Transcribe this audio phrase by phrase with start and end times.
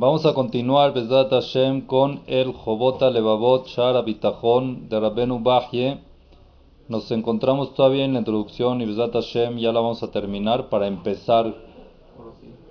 [0.00, 5.98] Vamos a continuar, Bezat Hashem, con el Jobota Levavot Shara Bitajón de Rabenu Bahye.
[6.88, 10.86] Nos encontramos todavía en la introducción y Bezat Hashem ya la vamos a terminar para
[10.86, 11.54] empezar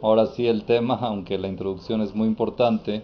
[0.02, 3.04] ahora sí el tema, aunque la introducción es muy importante.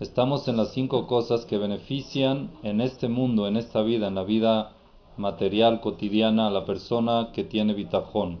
[0.00, 4.24] Estamos en las cinco cosas que benefician en este mundo, en esta vida, en la
[4.24, 4.72] vida
[5.16, 8.40] material cotidiana a la persona que tiene bitajón.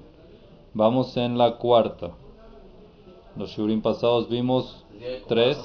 [0.74, 2.10] Vamos en la cuarta.
[3.36, 4.84] Los shurim pasados vimos
[5.28, 5.58] tres.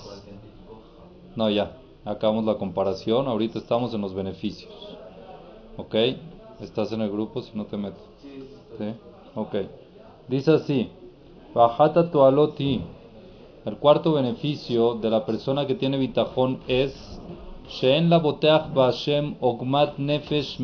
[1.35, 1.77] No, ya.
[2.05, 3.27] Acabamos la comparación.
[3.27, 4.73] Ahorita estamos en los beneficios.
[5.77, 5.95] ¿Ok?
[6.62, 8.02] Estás en el grupo si no te meto.
[8.77, 8.93] ¿Sí?
[9.35, 9.55] Ok.
[10.27, 10.90] Dice así.
[11.54, 12.81] Bajata tualoti.
[13.66, 17.20] El cuarto beneficio de la persona que tiene bitajón es
[17.68, 20.59] Sheen la Bashem ogmat nefesh.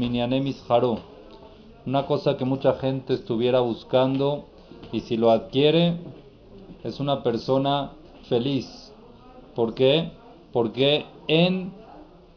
[1.84, 4.46] Una cosa que mucha gente estuviera buscando
[4.92, 5.98] y si lo adquiere
[6.84, 7.92] es una persona
[8.28, 8.94] feliz.
[9.56, 10.12] ¿Por qué?
[10.52, 11.74] Porque en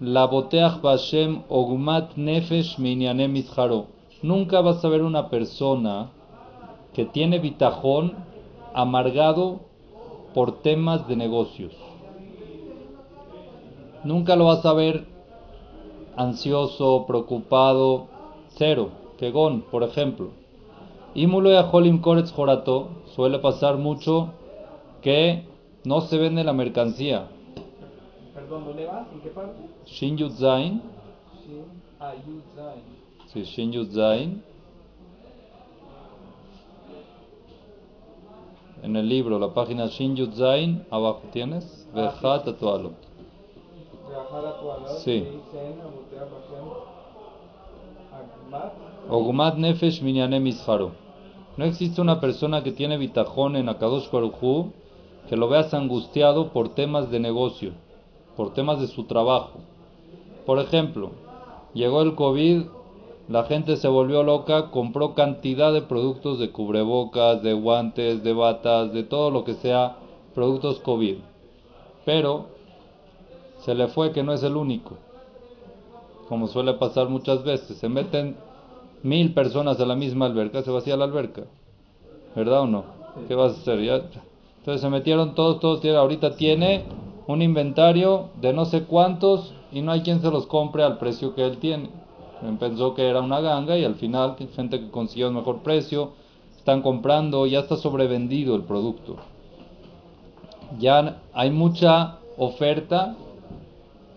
[0.01, 3.87] la boteach Bashem ogmat nefesh minyanemis haro.
[4.23, 6.11] Nunca vas a ver una persona
[6.93, 8.15] que tiene bitajón
[8.75, 9.61] amargado
[10.35, 11.73] por temas de negocios.
[14.05, 15.07] Nunca lo vas a ver
[16.17, 18.07] ansioso, preocupado,
[18.49, 18.91] cero.
[19.19, 20.44] Kegon, por ejemplo.
[21.15, 24.33] Y Holim Koretz Jorato suele pasar mucho
[25.01, 25.45] que
[25.85, 27.29] no se vende la mercancía.
[28.35, 29.07] Perdón, ¿dónde vas?
[29.13, 29.61] ¿En qué parte?
[29.87, 30.83] Shin Yud Zain.
[31.45, 31.65] Shin,
[32.01, 32.83] ah, Yud Zain.
[33.27, 34.43] Sí, Shin Yud Zain.
[38.83, 41.89] En el libro, la página Shin Yud Zain, abajo tienes.
[41.95, 42.91] Vejat Atualo.
[44.09, 44.99] Viajar a tu alado.
[44.99, 45.29] Sí.
[49.09, 51.04] Ogumat Nefesh Minyanem Isharo.
[51.57, 54.09] No existe una persona que tiene bitajón en Akadosh
[55.29, 57.73] que lo veas angustiado por temas de negocio,
[58.37, 59.61] por temas de su trabajo.
[60.47, 61.13] Por ejemplo,
[61.73, 62.65] llegó el COVID,
[63.29, 68.93] la gente se volvió loca, compró cantidad de productos de cubrebocas, de guantes, de batas,
[68.93, 69.97] de todo lo que sea
[70.35, 71.19] productos COVID.
[72.05, 72.47] Pero
[73.59, 74.97] se le fue que no es el único.
[76.29, 78.37] Como suele pasar muchas veces, se meten
[79.05, 81.43] mil personas a la misma alberca, se vacía la alberca.
[82.35, 82.85] ¿Verdad o no?
[83.29, 83.81] ¿Qué vas a hacer?
[83.85, 83.97] Ya.
[84.59, 85.81] Entonces se metieron todos, todos.
[85.81, 86.83] tiene- Ahorita tiene
[87.27, 91.35] un inventario de no sé cuántos y no hay quien se los compre al precio
[91.35, 91.91] que él tiene.
[92.59, 96.11] Pensó que era una ganga y al final gente que consiguió el mejor precio
[96.57, 99.17] están comprando, ya está sobrevendido el producto.
[100.79, 103.17] Ya hay mucha oferta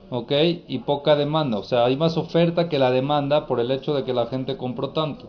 [0.10, 0.32] ¿ok?
[0.68, 4.04] Y poca demanda, o sea, hay más oferta que la demanda por el hecho de
[4.04, 5.28] que la gente compró tanto.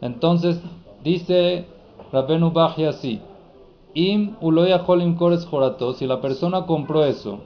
[0.00, 0.60] Entonces,
[1.02, 1.66] dice
[2.12, 3.20] Rabenu Baji así,
[3.94, 5.46] Im uloya holim kores
[5.96, 7.38] si la persona compró eso,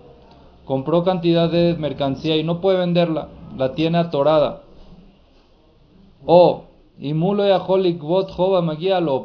[0.64, 4.62] compró cantidad de mercancía y no puede venderla, la tiene atorada.
[6.24, 6.64] O,
[6.98, 8.64] im uloya holik jova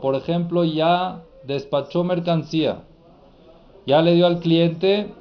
[0.01, 2.83] por ejemplo, ya despachó mercancía,
[3.87, 5.13] ya le dio al cliente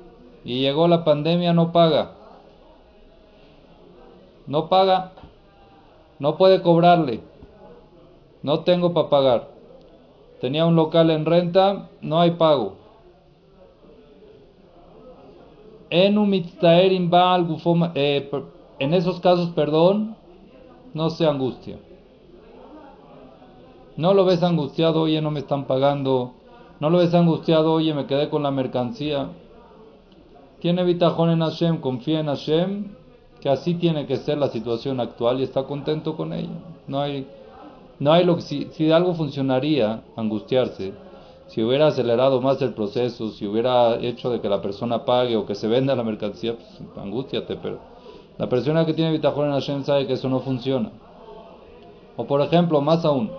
[0.44, 2.12] y llegó la pandemia, no paga.
[4.47, 5.12] No paga.
[6.19, 7.20] No puede cobrarle.
[8.42, 9.48] No tengo para pagar.
[10.41, 12.75] Tenía un local en renta, no hay pago.
[17.94, 18.30] Eh,
[18.78, 20.16] en esos casos, perdón,
[20.94, 21.78] no se angustia.
[23.97, 26.32] No lo ves angustiado, oye, no me están pagando.
[26.80, 29.28] No lo ves angustiado, oye, me quedé con la mercancía.
[30.62, 32.84] Tiene bitajón en Hashem, confía en Hashem,
[33.41, 36.55] que así tiene que ser la situación actual y está contento con ella.
[36.87, 37.27] No hay,
[37.99, 40.93] no hay lo que, si, si algo funcionaría, angustiarse,
[41.49, 45.47] si hubiera acelerado más el proceso, si hubiera hecho de que la persona pague o
[45.47, 47.81] que se venda la mercancía, pues angústiate, pero
[48.39, 50.93] la persona que tiene bitajón en Hashem sabe que eso no funciona.
[52.17, 53.33] O por ejemplo, más aún,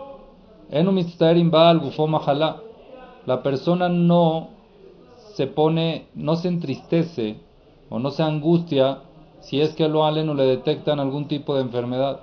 [0.70, 2.58] en un mitztaerim baal gufo mahalá,
[3.26, 4.50] la persona no
[5.34, 7.38] se pone, no se entristece
[7.90, 9.00] o no se angustia
[9.42, 12.22] si es que lo aleno le detectan algún tipo de enfermedad.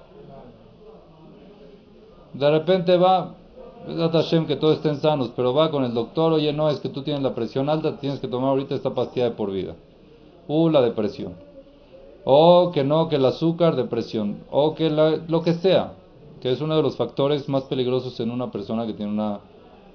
[2.32, 3.34] De repente va,
[4.12, 7.02] Hashem que todos estén sanos, pero va con el doctor, oye, no, es que tú
[7.02, 9.74] tienes la presión alta, tienes que tomar ahorita esta pastilla de por vida.
[10.46, 11.34] Uh, la depresión.
[12.24, 14.38] O que no, que el azúcar, depresión.
[14.50, 15.94] O que la- lo que sea,
[16.40, 19.40] que es uno de los factores más peligrosos en una persona que tiene una,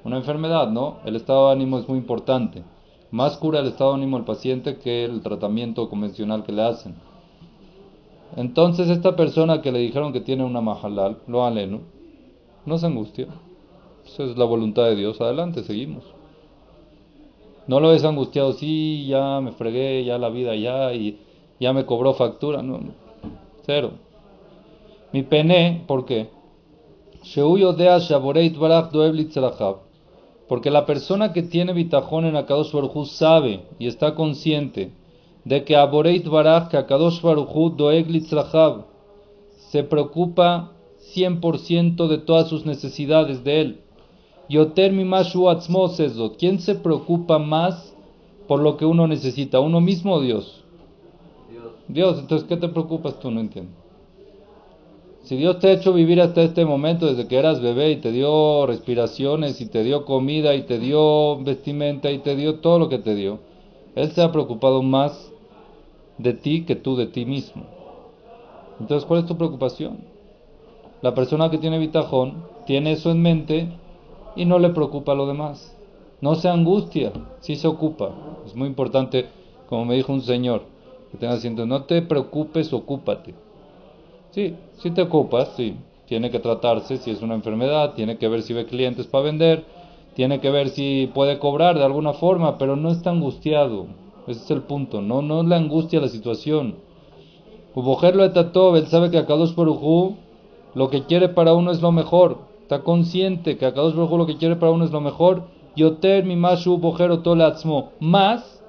[0.04, 0.98] una enfermedad, ¿no?
[1.06, 2.64] El estado de ánimo es muy importante.
[3.12, 6.96] Más cura el estado ánimo del paciente que el tratamiento convencional que le hacen.
[8.36, 11.82] Entonces esta persona que le dijeron que tiene una mahalal, lo aleno,
[12.66, 13.28] no se angustia.
[14.06, 15.22] Esa es la voluntad de Dios.
[15.22, 16.04] Adelante, seguimos.
[17.68, 21.20] No lo ves angustiado, sí, ya me fregué, ya la vida, ya, y
[21.60, 22.62] ya me cobró factura.
[22.62, 22.80] No,
[23.66, 23.92] cero.
[25.12, 26.30] Mi pene, ¿por qué?
[30.48, 34.92] Porque la persona que tiene bitajón en Akadosh Baruj sabe y está consciente
[35.44, 38.86] de que Aboreit Baraj, que Akadosh Baruj Doeg Litzrahab,
[39.70, 40.72] se preocupa
[41.16, 43.80] 100% de todas sus necesidades de él.
[44.50, 46.38] Yoter Mimashu Atzmosezot.
[46.38, 47.94] ¿Quién se preocupa más
[48.48, 49.60] por lo que uno necesita?
[49.60, 50.64] ¿Uno mismo o Dios?
[51.50, 51.72] Dios.
[51.88, 53.32] Dios, entonces ¿qué te preocupas tú?
[53.32, 53.72] No entiendo.
[55.26, 58.12] Si Dios te ha hecho vivir hasta este momento desde que eras bebé y te
[58.12, 62.90] dio respiraciones y te dio comida y te dio vestimenta y te dio todo lo
[62.90, 63.40] que te dio,
[63.96, 65.34] Él se ha preocupado más
[66.20, 67.64] de ti que tú de ti mismo.
[68.80, 69.98] Entonces, ¿cuál es tu preocupación?
[71.02, 73.68] La persona que tiene bitajón tiene eso en mente
[74.36, 75.76] y no le preocupa lo demás.
[76.22, 78.12] No se angustia, sí se ocupa.
[78.46, 79.26] Es muy importante,
[79.70, 80.62] como me dijo un señor,
[81.12, 83.45] que tenga asiento, no te preocupes, ocúpate.
[84.36, 85.78] Sí, si te ocupas, sí.
[86.08, 89.64] Tiene que tratarse si es una enfermedad, tiene que ver si ve clientes para vender,
[90.14, 93.86] tiene que ver si puede cobrar de alguna forma, pero no está angustiado.
[94.28, 96.76] Ese es el punto, no, no le angustia la situación.
[97.76, 100.16] Ubojerlo etatov, él sabe que Akadosh Baruj
[100.74, 102.40] lo que quiere para uno es lo mejor.
[102.62, 105.44] Está consciente que Akadosh Baruj lo que quiere para uno es lo mejor.
[105.78, 107.92] Yoter mi mashu bojero tolatzmo.
[108.02, 108.62] Más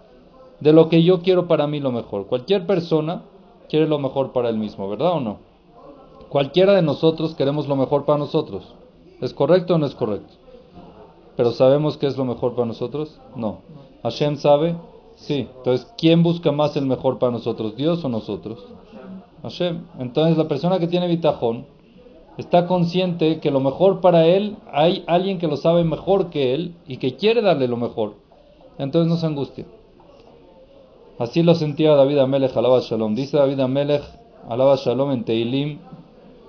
[0.60, 2.28] de lo que yo quiero para mí lo mejor.
[2.28, 3.24] Cualquier persona
[3.68, 5.45] quiere lo mejor para él mismo, ¿verdad o no?
[6.28, 8.74] Cualquiera de nosotros queremos lo mejor para nosotros.
[9.20, 10.34] ¿Es correcto o no es correcto?
[11.36, 13.20] Pero ¿sabemos qué es lo mejor para nosotros?
[13.34, 13.58] No.
[14.02, 14.76] ¿Hashem sabe?
[15.16, 15.48] Sí.
[15.58, 17.76] Entonces, ¿quién busca más el mejor para nosotros?
[17.76, 18.64] ¿Dios o nosotros?
[19.42, 19.84] Hashem.
[19.98, 21.66] Entonces, la persona que tiene bitajón
[22.38, 26.74] está consciente que lo mejor para él, hay alguien que lo sabe mejor que él
[26.86, 28.14] y que quiere darle lo mejor.
[28.78, 29.66] Entonces no se angustia.
[31.18, 33.14] Así lo sentía David Amelech, alaba Shalom.
[33.14, 34.02] Dice David Amelech,
[34.48, 35.78] alaba Shalom en Teilim,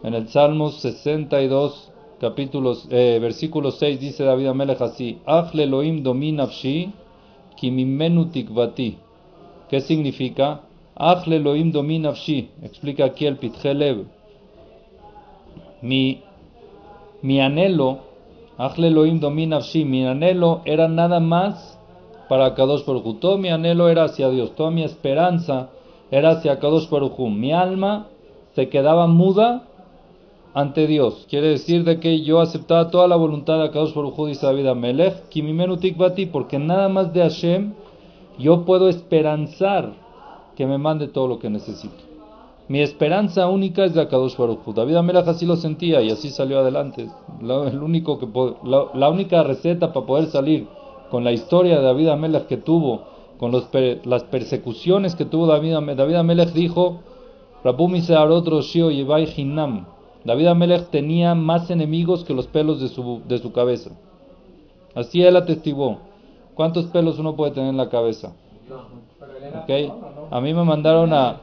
[0.03, 6.91] en el Salmos 62, capítulos, eh, versículo 6, dice David Amelech así: Afle Elohim dominavshi,
[7.55, 8.97] kimimenu tikvati.
[9.69, 10.61] ¿Qué significa?
[10.95, 12.49] Afle Elohim dominavshi.
[12.63, 14.05] Explica aquí el Pitchelev.
[15.81, 16.21] Mi,
[17.21, 17.99] mi anhelo,
[18.57, 21.77] Afle Elohim dominavshi, mi anhelo era nada más
[22.27, 25.69] para Kadosh Baruj Todo mi anhelo era hacia Dios, toda mi esperanza
[26.11, 28.07] era hacia Kadosh Baruj Mi alma
[28.55, 29.67] se quedaba muda
[30.57, 31.27] ante Dios.
[31.29, 34.65] Quiere decir de que yo aceptaba toda la voluntad de Akadosh Baruj Hu, dice David
[34.65, 37.73] Amelech, Kimimenu Tikvati, porque nada más de Hashem
[38.39, 39.93] yo puedo esperanzar
[40.55, 41.93] que me mande todo lo que necesito.
[42.69, 44.73] Mi esperanza única es de Akadosh Baruj.
[44.73, 47.07] David Amelech así lo sentía y así salió adelante.
[47.39, 48.27] La, el único que
[48.63, 50.67] la, única receta para poder salir
[51.11, 53.03] con la historia de David Amelech que tuvo,
[53.37, 57.01] con las persecuciones que tuvo David David Amelech dijo,
[57.63, 59.85] Rabumi Searot Roshio Yebai Hinam,
[60.27, 63.91] David Amelech tenía más enemigos que los pelos de su, de su cabeza.
[64.93, 65.99] Así él atestiguó.
[66.53, 68.33] ¿Cuántos pelos uno puede tener en la cabeza?
[69.63, 69.89] ¿Okay?
[70.29, 71.37] A mí me mandaron a...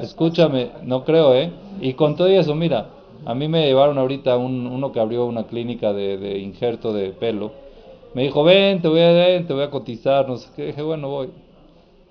[0.00, 1.50] Escúchame, no creo, ¿eh?
[1.80, 2.86] Y con todo eso, mira,
[3.24, 7.10] a mí me llevaron ahorita un, uno que abrió una clínica de, de, injerto de
[7.10, 7.50] pelo.
[8.14, 10.66] Me dijo, ven, te voy a, te voy a cotizar, no sé qué.
[10.66, 11.30] Dije, bueno, voy.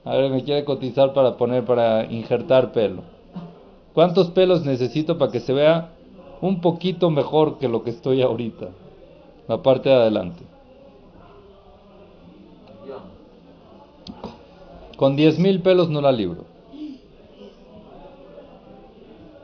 [0.03, 3.03] A ver, me quiere cotizar para poner, para injertar pelo.
[3.93, 5.91] ¿Cuántos pelos necesito para que se vea
[6.41, 8.69] un poquito mejor que lo que estoy ahorita.
[9.47, 10.43] La parte de adelante.
[14.95, 16.45] Con 10 mil pelos no la libro.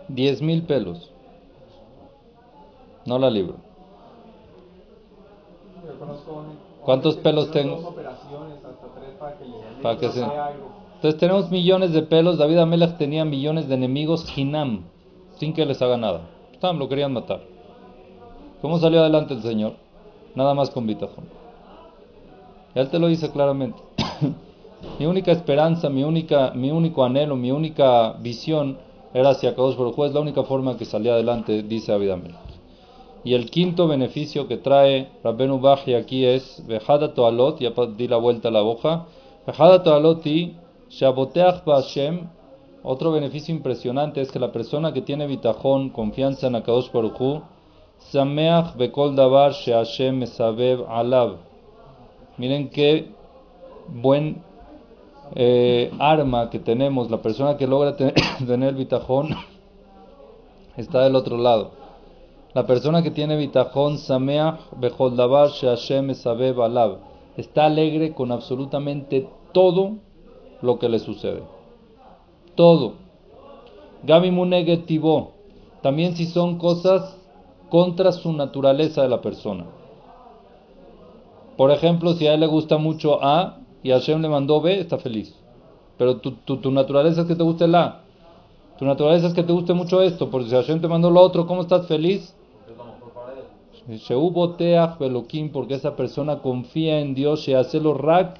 [0.10, 1.12] 10 mil pelos.
[3.06, 3.56] No la libro.
[6.84, 7.96] ¿Cuántos pelos tengo?
[9.82, 10.24] Para que se...
[10.24, 12.38] Entonces tenemos millones de pelos.
[12.38, 14.26] David Amelech tenía millones de enemigos.
[14.38, 14.84] Hinam.
[15.38, 17.42] Sin que les haga nada lo querían matar.
[18.62, 19.74] ¿Cómo salió adelante el Señor?
[20.34, 21.26] Nada más con bitajón.
[22.74, 23.80] Él te lo dice claramente.
[25.00, 28.78] mi única esperanza, mi, única, mi único anhelo, mi única visión
[29.14, 32.36] era hacia Kadosh Baruj Es la única forma que salía adelante, dice Abidamel.
[33.24, 38.18] Y el quinto beneficio que trae Rabbenu Baji aquí es Vejada Toalot, ya di la
[38.18, 39.06] vuelta a la hoja.
[39.48, 40.56] Vejada Toaloti,
[40.90, 42.28] Shaboteach Bashem,
[42.88, 47.42] otro beneficio impresionante es que la persona que tiene bitajón, confianza en Akadosh Baruchu,
[47.98, 51.38] Sameach Bekol Davar Sheashem Mesabev Alav.
[52.38, 53.08] Miren qué
[53.88, 54.44] buen
[55.34, 57.10] eh, arma que tenemos.
[57.10, 58.14] La persona que logra tener,
[58.46, 59.30] tener bitajón
[60.78, 61.72] está del otro lado.
[62.54, 67.00] La persona que tiene bitajón, Sameach Bekol Davar Sheashem Mesabev Alav.
[67.36, 69.96] está alegre con absolutamente todo
[70.62, 71.55] lo que le sucede.
[72.56, 72.94] Todo.
[74.04, 75.32] Gabi Munegetivo.
[75.82, 77.18] También si son cosas
[77.70, 79.66] contra su naturaleza de la persona.
[81.58, 84.98] Por ejemplo, si a él le gusta mucho A y Hashem le mandó B, está
[84.98, 85.36] feliz.
[85.98, 88.02] Pero tu, tu, tu naturaleza es que te guste el A.
[88.78, 90.30] Tu naturaleza es que te guste mucho esto.
[90.30, 92.36] Porque si Hashem te mandó lo otro, ¿cómo estás feliz?
[95.54, 98.40] porque esa persona confía en Dios, rak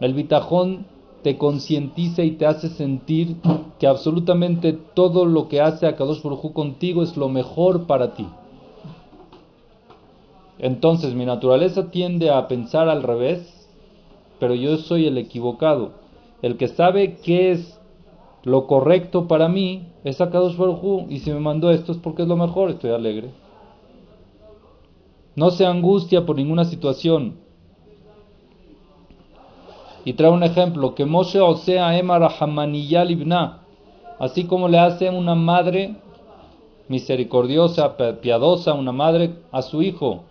[0.00, 0.86] el bitajón
[1.22, 3.36] te concientiza y te hace sentir
[3.78, 8.26] que absolutamente todo lo que hace Akadosh Baruj contigo es lo mejor para ti.
[10.58, 13.68] Entonces mi naturaleza tiende a pensar al revés,
[14.38, 15.92] pero yo soy el equivocado.
[16.42, 17.80] El que sabe qué es
[18.44, 22.28] lo correcto para mí es Akadosh Baruj y si me mandó esto es porque es
[22.28, 23.30] lo mejor, estoy alegre.
[25.34, 27.45] No se angustia por ninguna situación.
[30.06, 32.32] Y trae un ejemplo, que Moshe Osea Emar
[32.72, 33.58] Ibna,
[34.20, 35.96] así como le hace una madre
[36.86, 40.22] misericordiosa, piadosa, una madre a su hijo.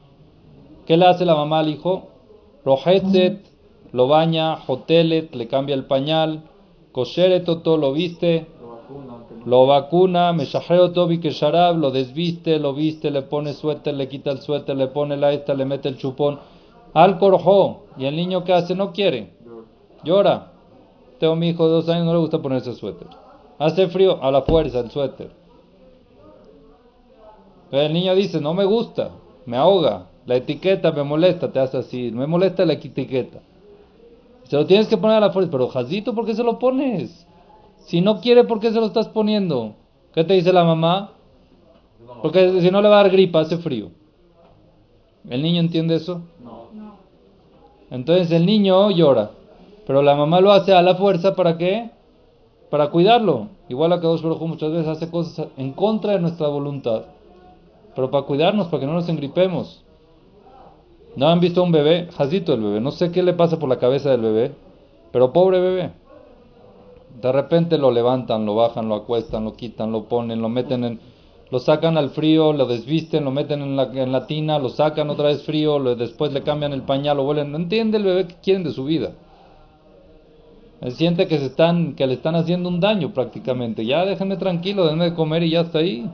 [0.86, 2.08] ¿Qué le hace la mamá al hijo?
[2.63, 3.46] Rojetzet,
[3.91, 6.44] lo baña, hotelet, le cambia el pañal,
[6.94, 8.48] kosheret todo lo viste,
[9.46, 14.39] lo vacuna, meshajeo tobi sharab, lo desviste, lo viste, le pone suéter, le quita el
[14.39, 16.39] suéter, le pone la esta, le mete el chupón.
[16.94, 19.36] Al corjo, y el niño que hace no quiere,
[20.05, 20.51] llora.
[21.19, 23.07] Tengo mi hijo de dos años, no le gusta ponerse suéter.
[23.57, 25.31] Hace frío, a la fuerza el suéter.
[27.71, 29.12] el niño dice, no me gusta,
[29.45, 33.39] me ahoga, la etiqueta me molesta, te hace así, me molesta la etiqueta.
[34.43, 37.25] Se lo tienes que poner a la fuerza, pero Jazito, ¿por qué se lo pones?
[37.79, 39.74] Si no quiere, ¿por qué se lo estás poniendo?
[40.13, 41.12] ¿Qué te dice la mamá?
[42.21, 43.89] Porque si no le va a dar gripa, hace frío.
[45.27, 46.21] ¿El niño entiende eso?
[46.43, 46.65] No.
[47.89, 49.31] Entonces el niño llora,
[49.85, 51.89] pero la mamá lo hace a la fuerza para qué?
[52.69, 53.47] Para cuidarlo.
[53.69, 57.03] Igual a dos Baruj muchas veces hace cosas en contra de nuestra voluntad,
[57.95, 59.83] pero para cuidarnos, para que no nos engripemos.
[61.15, 62.09] ¿No han visto un bebé?
[62.17, 64.51] Jazito el bebé, no sé qué le pasa por la cabeza del bebé,
[65.11, 65.91] pero pobre bebé.
[67.21, 70.99] De repente lo levantan, lo bajan, lo acuestan, lo quitan, lo ponen, lo meten en...
[71.51, 75.09] Lo sacan al frío, lo desvisten, lo meten en la, en la tina, lo sacan
[75.11, 77.51] otra vez frío, lo, después le cambian el pañal, lo vuelven...
[77.51, 79.13] No entiende el bebé qué quieren de su vida.
[80.89, 83.86] Siente que, se están, que le están haciendo un daño prácticamente.
[83.86, 86.10] Ya déjenme tranquilo, déjenme de comer y ya está ahí.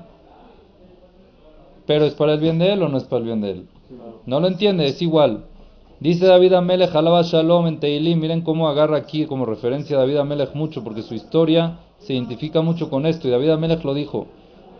[1.86, 3.68] Pero ¿es para el bien de él o no es para el bien de él?
[4.26, 5.46] No lo entiende, es igual.
[6.00, 10.18] Dice David Amelech, alaba Shalom en Teilim, miren cómo agarra aquí como referencia a David
[10.18, 14.28] Amelech mucho, porque su historia se identifica mucho con esto, y David Amelech lo dijo.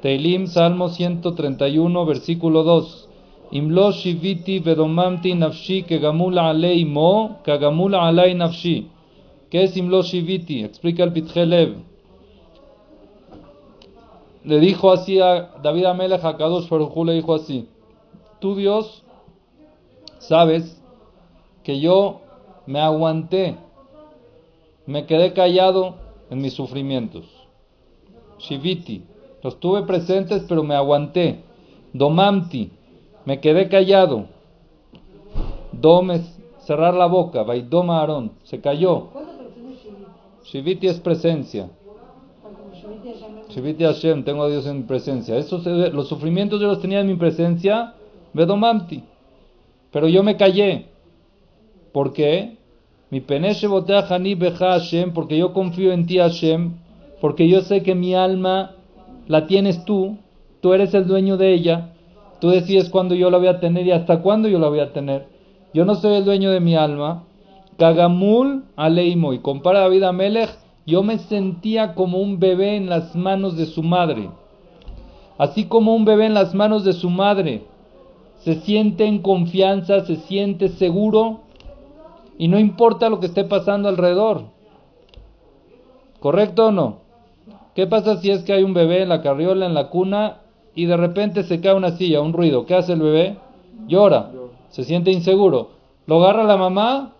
[0.02, 3.10] Teilim, Salmo 131, versículo 2.
[3.52, 8.88] Imlo shiviti vedomamti nafshi kegamul alei mo, kagamul alei nafshi.
[9.52, 10.64] ¿Qué es Imlo shiviti?
[10.64, 11.76] Explica el Pitjelev.
[14.46, 16.70] Le dijo así a David Amelech, a Kadosh
[17.06, 17.68] le dijo así.
[18.40, 19.04] Tú Dios
[20.20, 20.82] sabes
[21.64, 22.22] que yo
[22.66, 23.58] me aguanté,
[24.86, 25.96] me quedé callado
[26.30, 27.26] en mis sufrimientos.
[28.40, 29.04] Shiviti,
[29.44, 31.44] los tuve presentes pero me aguanté.
[31.92, 32.72] Domamti,
[33.26, 34.28] me quedé callado.
[35.74, 37.44] Domes, cerrar la boca.
[37.44, 39.21] Vaidoma Aarón, se cayó.
[40.44, 41.70] Shiviti es presencia.
[43.50, 45.38] Shiviti Hashem, tengo a Dios en mi presencia.
[45.38, 47.96] Esos, los sufrimientos yo los tenía en mi presencia.
[48.34, 49.04] Vedomamti.
[49.92, 50.86] Pero yo me callé.
[51.92, 52.58] ¿Por qué?
[53.10, 53.68] Mi peneche
[54.10, 56.76] hani beja Hashem, porque yo confío en ti Hashem,
[57.20, 58.76] porque yo sé que mi alma
[59.28, 60.18] la tienes tú,
[60.62, 61.94] tú eres el dueño de ella,
[62.40, 64.94] tú decides cuándo yo la voy a tener y hasta cuándo yo la voy a
[64.94, 65.28] tener.
[65.74, 67.24] Yo no soy el dueño de mi alma.
[67.82, 70.52] Kagamul aleimo, y compara David a Melech,
[70.86, 74.30] yo me sentía como un bebé en las manos de su madre.
[75.40, 77.64] Así como un bebé en las manos de su madre
[78.42, 81.40] se siente en confianza, se siente seguro
[82.38, 84.44] y no importa lo que esté pasando alrededor.
[86.20, 86.98] ¿Correcto o no?
[87.74, 90.42] ¿Qué pasa si es que hay un bebé en la carriola, en la cuna,
[90.76, 92.68] y de repente se cae una silla, un ruido?
[92.68, 93.38] ¿Qué hace el bebé?
[93.88, 94.30] Llora,
[94.70, 95.70] se siente inseguro.
[96.06, 97.14] Lo agarra la mamá,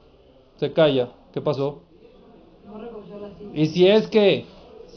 [0.62, 1.10] se calla.
[1.34, 1.80] ¿Qué pasó?
[3.56, 4.46] Y si es que,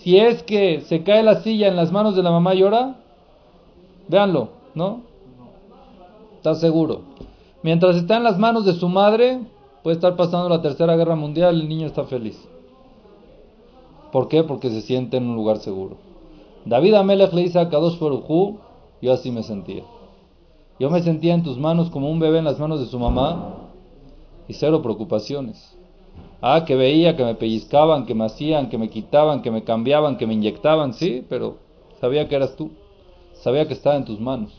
[0.02, 2.96] si es que se cae la silla en las manos de la mamá, llora,
[4.06, 5.00] véanlo, ¿no?
[6.36, 7.00] está seguro.
[7.62, 9.40] Mientras está en las manos de su madre,
[9.82, 12.38] puede estar pasando la tercera guerra mundial, el niño está feliz.
[14.12, 14.44] ¿Por qué?
[14.44, 15.96] Porque se siente en un lugar seguro.
[16.66, 18.58] David Amelech le dice a Kadosh Baruj
[19.00, 19.84] yo así me sentía.
[20.78, 23.63] Yo me sentía en tus manos como un bebé en las manos de su mamá
[24.48, 25.76] y cero preocupaciones.
[26.40, 30.16] Ah, que veía que me pellizcaban, que me hacían, que me quitaban, que me cambiaban,
[30.16, 31.56] que me inyectaban, sí, pero
[32.00, 32.70] sabía que eras tú.
[33.34, 34.52] Sabía que estaba en tus manos.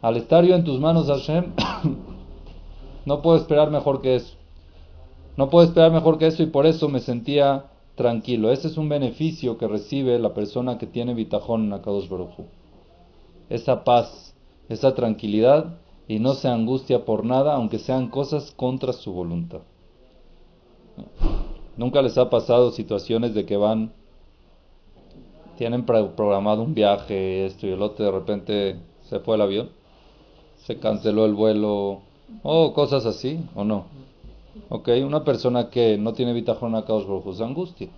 [0.00, 1.52] Al estar yo en tus manos, Hashem,
[3.04, 4.34] no puedo esperar mejor que eso.
[5.36, 8.50] No puedo esperar mejor que eso y por eso me sentía tranquilo.
[8.50, 12.30] Ese es un beneficio que recibe la persona que tiene bitajón en Akadosh Baruj
[13.50, 14.34] Esa paz,
[14.68, 15.76] esa tranquilidad
[16.08, 19.60] y no se angustia por nada, aunque sean cosas contra su voluntad.
[21.76, 23.92] Nunca les ha pasado situaciones de que van,
[25.58, 29.68] tienen programado un viaje, esto y el otro, de repente se fue el avión,
[30.56, 32.00] se canceló el vuelo,
[32.42, 33.84] o cosas así, o no.
[34.70, 37.88] Ok, una persona que no tiene bitajón a caos rojo se angustia.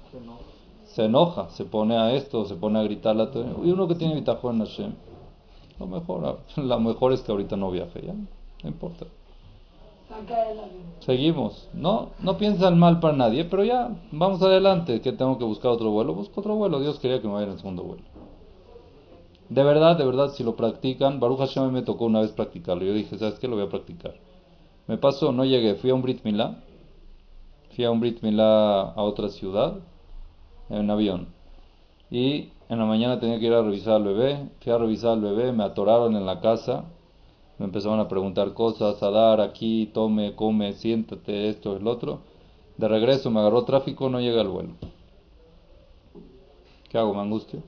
[0.85, 4.57] Se enoja, se pone a esto, se pone a gritar Y uno que tiene bitajón
[4.57, 4.93] en Hashem,
[5.80, 9.06] lo mejor, lo mejor es que ahorita no viaje, ya, no importa.
[11.00, 11.68] Seguimos.
[11.72, 15.00] No, no piensan mal para nadie, pero ya, vamos adelante.
[15.00, 16.14] Que tengo que buscar otro vuelo?
[16.14, 16.80] Busco otro vuelo.
[16.80, 18.02] Dios quería que me vaya en el segundo vuelo.
[19.49, 22.84] De verdad, de verdad, si lo practican, Baruch Hashem me tocó una vez practicarlo.
[22.84, 23.49] Yo dije, ¿sabes qué?
[23.49, 24.14] Lo voy a practicar.
[24.87, 26.62] Me pasó, no llegué, fui a un Brit Milá,
[27.75, 29.76] fui a un Brit Milá a otra ciudad,
[30.68, 31.28] en avión.
[32.11, 35.21] Y en la mañana tenía que ir a revisar al bebé, fui a revisar al
[35.21, 36.85] bebé, me atoraron en la casa,
[37.59, 42.21] me empezaron a preguntar cosas, a dar aquí, tome, come, siéntate, esto, el otro.
[42.76, 44.75] De regreso me agarró tráfico, no llega al vuelo.
[46.88, 47.14] ¿Qué hago?
[47.14, 47.62] ¿Me angustio?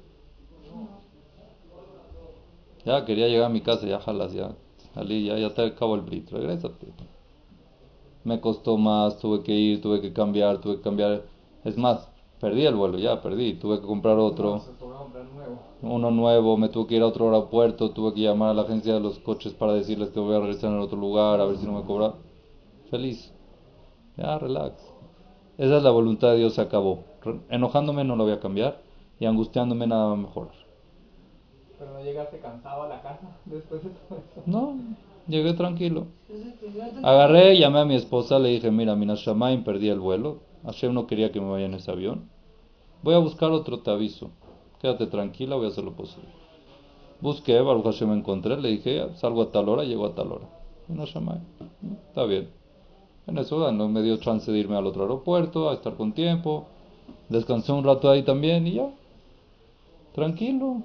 [2.85, 4.53] Ya quería llegar a mi casa, ya jalas, ya
[4.95, 6.93] salí, ya, ya te acabo el brit, regrésate
[8.25, 11.23] me costó más, tuve que ir, tuve que cambiar, tuve que cambiar.
[11.65, 12.09] Es más,
[12.43, 14.61] perdí el vuelo, ya perdí, tuve que comprar otro.
[15.81, 18.95] Uno nuevo, me tuve que ir a otro aeropuerto, tuve que llamar a la agencia
[18.95, 21.67] de los coches para decirles que voy a regresar en otro lugar, a ver si
[21.67, 22.15] no me cobra.
[22.91, 23.33] Feliz.
[24.17, 24.75] Ya, relax.
[25.57, 27.05] Esa es la voluntad de Dios, se acabó.
[27.49, 28.83] Enojándome no lo voy a cambiar
[29.21, 30.55] y angustiándome nada va a mejorar.
[31.78, 34.43] ¿Pero no llegaste cansado a la casa después de todo eso?
[34.47, 34.75] No,
[35.28, 36.09] Llegué tranquilo.
[37.02, 40.41] Agarré, llamé a mi esposa, le dije, mira, Minashamaim perdí el vuelo.
[40.65, 42.31] Hashem no quería que me vaya en ese avión.
[43.02, 44.30] Voy a buscar otro, te aviso.
[44.80, 46.28] Quédate tranquila, voy a hacer lo posible.
[47.21, 50.49] Busqué, Baruch Hashem me encontré, le dije, salgo a tal hora, llego a tal hora.
[50.88, 51.41] Minashamaim.
[52.08, 52.49] Está bien.
[53.26, 56.67] En eso no me dio chance de irme al otro aeropuerto, a estar con tiempo.
[57.28, 58.91] Descansé un rato ahí también y ya.
[60.15, 60.82] Tranquilo.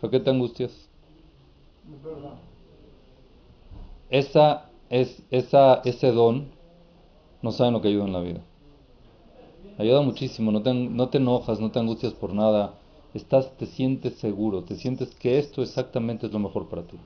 [0.00, 0.88] ¿Por qué te angustias?
[4.08, 6.48] Esa, es, esa, ese don
[7.42, 8.40] no saben lo que ayuda en la vida.
[9.80, 12.74] Ayuda muchísimo, no te, no te enojas, no te angustias por nada,
[13.14, 16.98] estás, te sientes seguro, te sientes que esto exactamente es lo mejor para ti.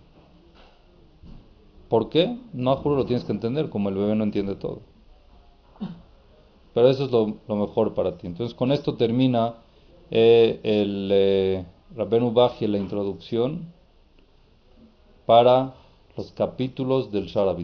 [1.88, 2.36] ¿Por qué?
[2.52, 4.80] No, juro, lo tienes que entender, como el bebé no entiende todo.
[6.74, 8.26] Pero eso es lo, mejor para ti.
[8.26, 9.54] Entonces, con esto termina
[10.10, 13.72] eh, el eh, Rabenu Baji, la introducción
[15.26, 15.74] para
[16.16, 17.54] los capítulos del Shara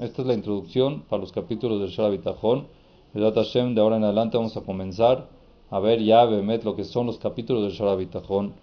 [0.00, 2.79] Esta es la introducción para los capítulos del Shara Bitajón.
[3.12, 5.26] De ahora en adelante vamos a comenzar
[5.70, 8.54] a ver ya, Bemet, lo que son los capítulos del Shara Bitajón.